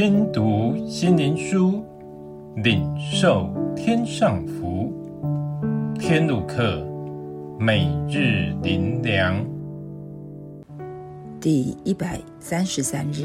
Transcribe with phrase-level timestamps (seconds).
[0.00, 1.84] 听读心灵书，
[2.62, 4.92] 领受天上福。
[5.98, 6.86] 天路客，
[7.58, 9.44] 每日灵粮，
[11.40, 13.24] 第一百三十三日，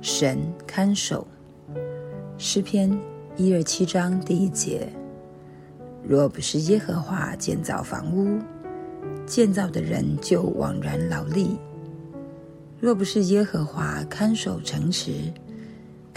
[0.00, 1.26] 神看守。
[2.38, 2.98] 诗篇
[3.36, 4.88] 一二七章第一节：
[6.02, 8.38] 若不是耶和华建造房屋，
[9.26, 11.58] 建造的人就枉然劳力；
[12.80, 15.12] 若不是耶和华看守城池，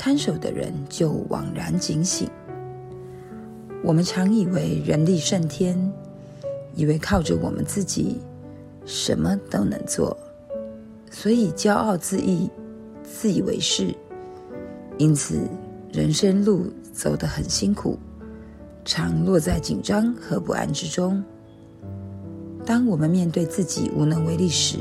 [0.06, 2.30] 看守的人就枉然警醒。
[3.82, 5.94] 我们常以为人力胜天，
[6.76, 8.20] 以为靠着我们自己
[8.86, 10.18] 什么都能做，
[11.10, 12.50] 所以骄傲自义、
[13.02, 13.96] 自以为是，
[14.98, 15.40] 因此
[15.94, 17.98] 人生路走得很辛苦，
[18.84, 21.24] 常落在紧张和不安之中。
[22.66, 24.80] 当我们面对自己无能为力时，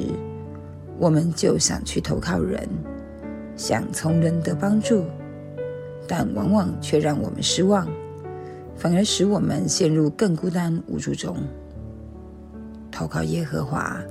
[0.99, 2.69] 我们就想去投靠人，
[3.57, 5.05] 想从人得帮助，
[6.07, 7.87] 但往往却让我们失望。
[8.75, 11.37] 反而使我们陷入更孤单无助中。
[12.91, 14.03] 投靠耶和华，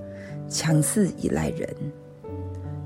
[0.47, 1.67] 强似依赖人；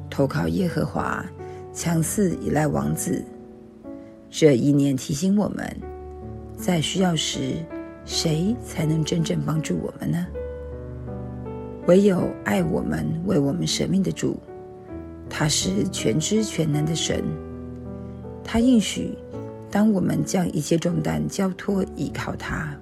[0.10, 1.24] 投靠耶和华，
[1.72, 3.24] 强似依赖王子。
[4.32, 5.70] 这一念提醒我们，
[6.58, 7.54] 在需要时，
[8.04, 10.26] 谁才能真正帮助我们呢？
[11.88, 14.40] 唯有爱我们、为我们舍命的主，
[15.30, 17.24] 他是全知全能的神，
[18.44, 19.18] 他应许。
[19.72, 22.74] 当我们将一切重担交托依靠他，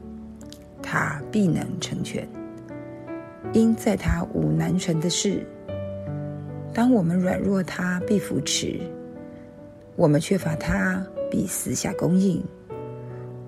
[0.80, 2.28] 他必能成全，
[3.52, 5.44] 因在他无难成的事。
[6.72, 8.80] 当我们软弱，他必扶持；
[9.96, 12.44] 我们缺乏他，必私下供应；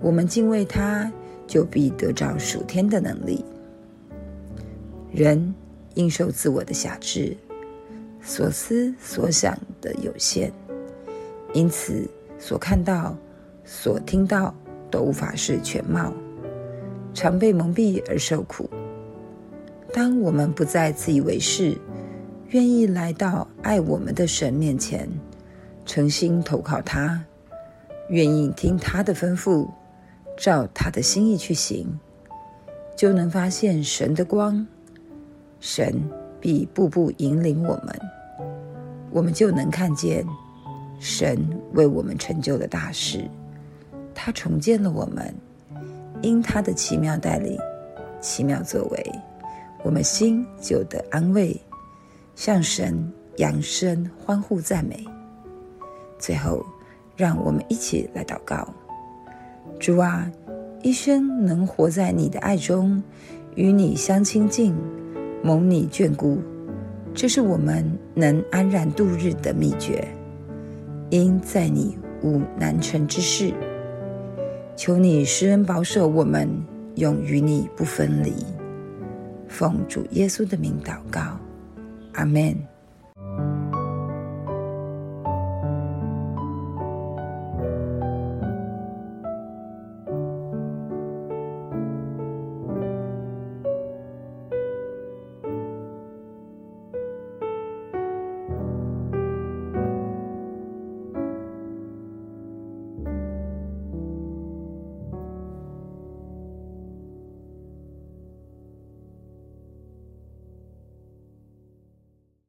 [0.02, 1.12] 我们敬畏他，
[1.46, 3.46] 就必得着属天的能力。
[5.12, 5.54] 人
[5.94, 7.38] 应受自我的辖制，
[8.26, 10.52] 所思所想的有限，
[11.54, 13.16] 因此所看到。
[13.68, 14.54] 所听到
[14.92, 16.14] 都无法是全貌，
[17.16, 18.70] 常被蒙蔽而受苦。
[19.92, 21.76] 当我们不再自以为是，
[22.50, 25.10] 愿意来到爱我们的神面前，
[25.84, 27.20] 诚心投靠他，
[28.10, 29.68] 愿意听他的吩咐，
[30.38, 31.88] 照他的心意去行，
[32.96, 34.64] 就能发现神的光，
[35.60, 36.08] 神
[36.40, 38.00] 必步步引领我们，
[39.16, 40.28] 我们就能看见
[41.00, 43.26] 神为我们成就的大事。
[44.14, 45.34] 他重建了我们，
[46.22, 47.58] 因他的奇妙带领、
[48.20, 49.12] 奇妙作为，
[49.86, 51.58] 我们心就得安慰，
[52.36, 55.02] 向神扬声欢呼赞美。
[56.20, 56.66] 最后，
[57.16, 58.68] 让我们一起来祷告：
[59.80, 60.30] 主啊，
[60.84, 63.02] 一生能活在你的爱中，
[63.56, 64.76] 与你相亲近，
[65.42, 66.38] 蒙你眷顾，
[67.16, 70.06] 这是我们能安然度日的秘诀。
[71.10, 73.54] 因在你无难成之事。
[74.76, 76.50] 求你施恩保守我们，
[76.96, 78.34] 永与你不分离。
[79.48, 81.40] 奉主耶稣的名祷告，
[82.14, 82.75] 阿门。